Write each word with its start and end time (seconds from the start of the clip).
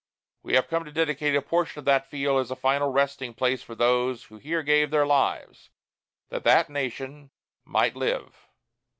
We 0.41 0.55
have 0.55 0.67
come 0.67 0.83
to 0.85 0.91
dedicate 0.91 1.35
a 1.35 1.43
portion 1.43 1.77
of 1.77 1.85
that 1.85 2.07
field 2.09 2.41
as 2.41 2.49
a 2.49 2.55
final 2.55 2.91
resting 2.91 3.35
place 3.35 3.61
for 3.61 3.75
those 3.75 4.23
who 4.23 4.37
here 4.37 4.63
gave 4.63 4.89
their 4.89 5.05
lives 5.05 5.69
that 6.29 6.43
that 6.43 6.71
nation 6.71 7.29
might 7.65 7.95
live. 7.95 8.47